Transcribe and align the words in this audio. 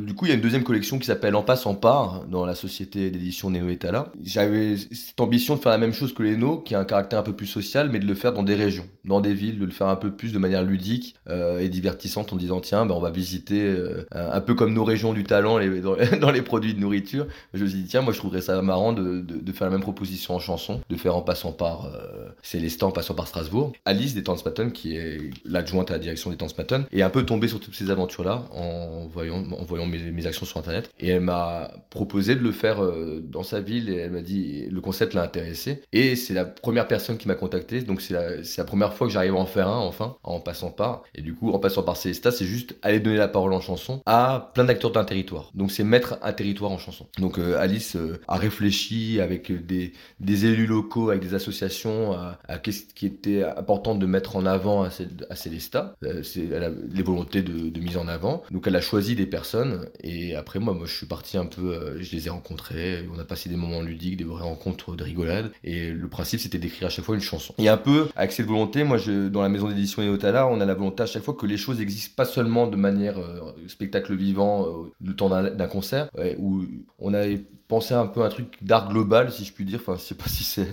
Du 0.00 0.14
coup, 0.14 0.26
il 0.26 0.28
y 0.28 0.32
a 0.32 0.34
une 0.34 0.40
deuxième 0.40 0.64
collection 0.64 0.98
qui 0.98 1.06
s'appelle 1.06 1.34
En 1.34 1.42
passe 1.42 1.66
en 1.66 1.74
part 1.74 2.24
dans 2.26 2.44
la 2.44 2.54
société 2.54 3.10
d'édition 3.10 3.50
Neo 3.50 3.68
Etala. 3.68 4.12
J'avais 4.22 4.76
cette 4.76 5.20
ambition 5.20 5.56
de 5.56 5.60
faire 5.60 5.72
la 5.72 5.78
même 5.78 5.92
chose 5.92 6.14
que 6.14 6.22
Leno, 6.22 6.58
qui 6.58 6.74
a 6.74 6.80
un 6.80 6.84
caractère 6.84 7.20
un 7.20 7.22
peu 7.22 7.34
plus 7.34 7.46
social, 7.46 7.90
mais 7.90 7.98
de 7.98 8.06
le 8.06 8.14
faire 8.14 8.32
dans 8.32 8.42
des 8.42 8.54
régions, 8.54 8.86
dans 9.04 9.20
des 9.20 9.34
villes, 9.34 9.58
de 9.58 9.64
le 9.64 9.70
faire 9.70 9.88
un 9.88 9.96
peu 9.96 10.10
plus 10.10 10.32
de 10.32 10.38
manière 10.38 10.62
ludique 10.62 11.16
euh, 11.28 11.60
et 11.60 11.68
divertissante 11.68 12.32
en 12.32 12.36
disant 12.36 12.60
tiens, 12.60 12.86
ben, 12.86 12.94
on 12.94 13.00
va 13.00 13.10
visiter 13.10 13.62
euh, 13.62 14.04
un 14.12 14.40
peu 14.40 14.54
comme 14.54 14.72
nos 14.72 14.84
régions 14.84 15.12
du 15.12 15.24
talent 15.24 15.58
dans, 16.20 16.30
les 16.30 16.42
produits 16.42 16.74
de 16.74 16.80
nourriture. 16.80 17.26
Je 17.54 17.64
me 17.64 17.68
suis 17.68 17.82
dit 17.82 17.88
tiens, 17.88 18.02
moi 18.02 18.12
je 18.12 18.18
trouverais 18.18 18.40
ça 18.40 18.60
marrant 18.62 18.92
de, 18.92 19.24
faire 19.52 19.66
la 19.66 19.72
même 19.72 19.80
proposition 19.80 20.34
en 20.34 20.38
chanson, 20.38 20.80
de 20.88 20.96
faire 20.96 21.16
En 21.16 21.22
passant 21.22 21.52
par 21.52 21.86
euh, 21.86 22.28
Célestin, 22.42 22.86
en 22.86 22.92
passant 22.92 23.14
par 23.14 23.26
Strasbourg. 23.26 23.72
Alice 23.84 24.14
des 24.14 24.22
Tanzmatten, 24.22 24.72
qui 24.72 24.96
est 24.96 25.18
l'adjointe 25.44 25.90
à 25.90 25.94
la 25.94 25.98
direction 25.98 26.30
des 26.30 26.36
Tanzmatten, 26.36 26.84
est 26.92 27.02
un 27.02 27.10
peu 27.10 27.24
tombée 27.24 27.48
sur 27.48 27.60
toutes 27.60 27.74
ces 27.74 27.90
aventures-là 27.90 28.44
en 28.52 29.06
voyant, 29.08 29.44
en 29.52 29.64
voyant 29.64 29.86
mes, 29.90 30.26
actions 30.26 30.46
sur 30.46 30.58
Internet. 30.58 30.90
Et 30.98 31.08
elle 31.08 31.20
m'a 31.20 31.70
proposé 31.90 32.34
de 32.34 32.40
le 32.40 32.52
faire 32.52 32.82
euh, 32.82 33.20
dans 33.22 33.42
sa 33.42 33.60
ville 33.60 33.90
et 33.90 33.96
elle 33.96 34.10
m'a 34.10 34.22
dit 34.22 34.66
le 34.70 34.80
concept 34.80 35.14
l'a 35.14 35.22
intéressé. 35.22 35.82
Et 35.92 36.16
c'est 36.16 36.34
la 36.34 36.44
première 36.44 36.86
personne 36.86 37.18
qui 37.18 37.28
m'a 37.28 37.34
contacté. 37.34 37.80
Donc 37.82 38.00
c'est 38.00 38.14
la, 38.14 38.64
première 38.64 38.94
fois 38.94 39.06
que 39.06 39.12
j'arrive 39.12 39.34
à 39.34 39.38
en 39.38 39.46
faire 39.46 39.68
un, 39.68 39.78
enfin, 39.78 40.16
en 40.22 40.40
passant 40.40 40.70
par. 40.70 41.02
Et 41.14 41.22
du 41.22 41.34
coup, 41.34 41.50
en 41.52 41.58
passant 41.58 41.82
par 41.82 41.96
Célesta, 41.96 42.30
c'est 42.30 42.44
juste 42.44 42.76
aller 42.82 43.00
donner 43.00 43.16
la 43.16 43.28
parole 43.28 43.52
en 43.52 43.60
chanson 43.60 44.02
à 44.06 44.50
plein 44.54 44.64
d'acteurs 44.64 44.92
d'un 44.92 45.04
territoire. 45.04 45.50
Donc 45.54 45.70
c'est 45.70 45.84
mettre 45.84 46.18
un 46.22 46.32
territoire 46.32 46.70
en 46.70 46.78
chanson. 46.78 47.06
Donc 47.18 47.38
euh, 47.38 47.58
Alice 47.58 47.96
euh, 47.96 48.20
a 48.28 48.36
réfléchi 48.36 49.20
avec 49.20 49.52
des, 49.66 49.92
des, 50.20 50.46
élus 50.46 50.66
locaux, 50.66 51.10
avec 51.10 51.22
des 51.22 51.34
associations, 51.34 52.12
à, 52.12 52.58
qu'est-ce 52.62 52.94
qui 52.94 53.06
était 53.06 53.42
important 53.42 53.94
de 53.94 54.06
mettre 54.06 54.36
en 54.36 54.46
avant 54.46 54.84
à, 54.84 54.90
à 55.30 55.36
Célesta. 55.36 55.96
les 56.02 57.02
volontés 57.02 57.42
de 57.42 57.80
mise 57.80 57.96
en 57.96 58.08
avant. 58.08 58.42
Donc 58.50 58.66
elle 58.66 58.76
a 58.76 58.80
choisi 58.80 59.14
des 59.14 59.26
personnes 59.26 59.79
et 60.02 60.34
après 60.34 60.58
moi, 60.58 60.74
moi 60.74 60.86
je 60.86 60.94
suis 60.94 61.06
parti 61.06 61.36
un 61.36 61.46
peu, 61.46 61.74
euh, 61.74 62.02
je 62.02 62.14
les 62.14 62.26
ai 62.26 62.30
rencontrés, 62.30 63.06
on 63.14 63.18
a 63.18 63.24
passé 63.24 63.48
des 63.48 63.56
moments 63.56 63.82
ludiques, 63.82 64.16
des 64.16 64.24
vraies 64.24 64.42
rencontres 64.42 64.96
de 64.96 65.04
rigolade 65.04 65.52
et 65.64 65.90
le 65.90 66.08
principe 66.08 66.40
c'était 66.40 66.58
d'écrire 66.58 66.88
à 66.88 66.90
chaque 66.90 67.04
fois 67.04 67.14
une 67.14 67.20
chanson. 67.20 67.54
Et 67.58 67.68
un 67.68 67.76
peu 67.76 68.08
avec 68.16 68.32
cette 68.32 68.46
volonté, 68.46 68.84
moi 68.84 68.98
dans 69.30 69.42
la 69.42 69.48
maison 69.48 69.68
d'édition 69.68 70.02
Eotala, 70.02 70.46
on 70.46 70.60
a 70.60 70.64
la 70.64 70.74
volonté 70.74 71.02
à 71.02 71.06
chaque 71.06 71.22
fois 71.22 71.34
que 71.34 71.46
les 71.46 71.56
choses 71.56 71.80
existent 71.80 72.14
pas 72.16 72.24
seulement 72.24 72.66
de 72.66 72.76
manière 72.76 73.18
euh, 73.18 73.52
spectacle 73.68 74.14
vivant, 74.14 74.66
euh, 74.66 74.92
le 75.04 75.14
temps 75.14 75.28
d'un 75.28 75.66
concert, 75.66 76.08
où 76.38 76.62
on 76.98 77.14
avait 77.14 77.44
penser 77.70 77.94
un 77.94 78.08
peu 78.08 78.22
un 78.22 78.28
truc 78.28 78.58
d'art 78.62 78.90
global, 78.90 79.30
si 79.30 79.44
je 79.44 79.52
puis 79.52 79.64
dire. 79.64 79.78
Enfin, 79.80 79.94
je 79.96 80.02
sais 80.02 80.16
pas 80.16 80.28
si 80.28 80.44
c'est 80.44 80.66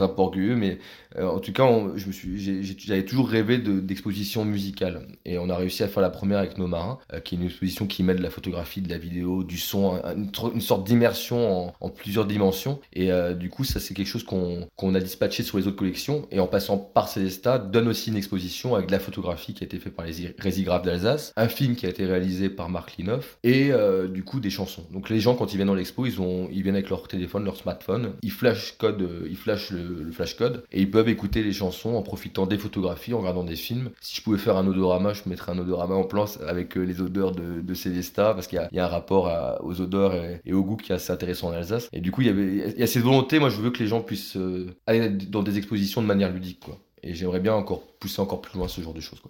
un 0.00 0.08
peu 0.08 0.20
orgueilleux, 0.20 0.54
mais 0.54 0.78
en 1.18 1.40
tout 1.40 1.52
cas, 1.52 1.66
je 1.96 2.06
me 2.06 2.12
suis, 2.12 2.38
j'avais 2.86 3.04
toujours 3.04 3.28
rêvé 3.28 3.58
d'exposition 3.58 4.44
musicale. 4.44 5.08
Et 5.24 5.38
on 5.38 5.48
a 5.48 5.56
réussi 5.56 5.82
à 5.82 5.88
faire 5.88 6.02
la 6.02 6.10
première 6.10 6.38
avec 6.38 6.58
Nos 6.58 6.68
Marins, 6.68 6.98
qui 7.24 7.34
est 7.34 7.38
une 7.38 7.46
exposition 7.46 7.86
qui 7.86 8.02
met 8.02 8.14
de 8.14 8.22
la 8.22 8.30
photographie, 8.30 8.51
de 8.52 8.88
la 8.88 8.98
vidéo, 8.98 9.44
du 9.44 9.58
son, 9.58 10.00
une, 10.16 10.60
sorte 10.60 10.86
d'immersion 10.86 11.72
en, 11.80 11.88
plusieurs 11.90 12.26
dimensions. 12.26 12.80
Et 12.92 13.12
euh, 13.12 13.34
du 13.34 13.50
coup, 13.50 13.64
ça, 13.64 13.80
c'est 13.80 13.94
quelque 13.94 14.06
chose 14.06 14.24
qu'on 14.24 14.94
a 14.94 15.00
dispatché 15.00 15.42
sur 15.42 15.58
les 15.58 15.66
autres 15.66 15.76
collections. 15.76 16.26
Et 16.30 16.40
en 16.40 16.46
passant 16.46 16.78
par 16.78 17.08
Célesta, 17.08 17.58
donne 17.58 17.88
aussi 17.88 18.10
une 18.10 18.16
exposition 18.16 18.74
avec 18.74 18.86
de 18.86 18.92
la 18.92 19.00
photographie 19.00 19.54
qui 19.54 19.64
a 19.64 19.66
été 19.66 19.78
faite 19.78 19.94
par 19.94 20.06
les 20.06 20.34
Résigraphes 20.38 20.82
d'Alsace, 20.82 21.32
un 21.36 21.48
film 21.48 21.76
qui 21.76 21.86
a 21.86 21.88
été 21.88 22.06
réalisé 22.06 22.48
par 22.48 22.68
Marc 22.68 22.96
Linoff, 22.96 23.38
et 23.42 23.70
du 24.08 24.24
coup, 24.24 24.40
des 24.40 24.50
chansons. 24.50 24.84
Donc 24.92 25.10
les 25.10 25.20
gens, 25.20 25.34
quand 25.34 25.52
ils 25.52 25.56
viennent 25.56 25.68
dans 25.68 25.74
l'expo, 25.74 26.06
ils 26.06 26.12
ils 26.52 26.62
viennent 26.62 26.74
avec 26.74 26.90
leur 26.90 27.08
téléphone, 27.08 27.44
leur 27.44 27.56
smartphone, 27.56 28.12
ils 28.22 28.30
flash 28.30 28.76
code, 28.78 29.02
euh, 29.02 29.26
ils 29.28 29.36
flashent 29.36 29.70
le, 29.70 30.10
flash 30.12 30.36
code 30.36 30.64
et 30.72 30.80
ils 30.80 30.90
peuvent 30.90 31.08
écouter 31.08 31.42
les 31.42 31.52
chansons 31.52 31.94
en 31.94 32.02
profitant 32.02 32.46
des 32.46 32.58
photographies, 32.58 33.14
en 33.14 33.18
regardant 33.18 33.44
des 33.44 33.56
films. 33.56 33.90
Si 34.00 34.16
je 34.16 34.22
pouvais 34.22 34.38
faire 34.38 34.56
un 34.56 34.66
odorama, 34.66 35.12
je 35.12 35.22
mettrais 35.26 35.52
un 35.52 35.58
odorama 35.58 35.94
en 35.94 36.04
plan 36.04 36.26
avec 36.46 36.76
euh, 36.76 36.82
les 36.82 37.00
odeurs 37.00 37.32
de, 37.32 37.60
de 37.60 37.74
Célesta 37.74 38.34
parce 38.42 38.48
qu'il 38.48 38.76
y, 38.76 38.80
a 38.80 38.84
un 38.84 38.88
rapport 38.88 39.60
aux 39.62 39.80
odeurs 39.80 40.14
et, 40.44 40.52
au 40.52 40.64
goût 40.64 40.76
qui 40.76 40.92
est 40.92 40.94
assez 40.94 41.12
intéressant 41.12 41.48
en 41.48 41.52
Alsace. 41.52 41.88
Et 41.92 42.00
du 42.00 42.10
coup, 42.10 42.22
il 42.22 42.76
y, 42.76 42.82
a 42.82 42.86
cette 42.86 43.02
volonté, 43.02 43.38
moi 43.38 43.50
je 43.50 43.60
veux 43.60 43.70
que 43.70 43.78
les 43.78 43.86
gens 43.86 44.00
puissent 44.00 44.36
euh, 44.36 44.74
aller 44.86 45.08
dans 45.08 45.42
des 45.42 45.58
expositions 45.58 46.02
de 46.02 46.06
manière 46.06 46.32
ludique. 46.32 46.64
Et 47.04 47.14
j'aimerais 47.14 47.40
bien 47.40 47.54
encore 47.54 47.82
pousser 47.98 48.20
encore 48.20 48.40
plus 48.40 48.58
loin 48.58 48.68
ce 48.68 48.80
genre 48.80 48.94
de 48.94 49.00
choses. 49.00 49.20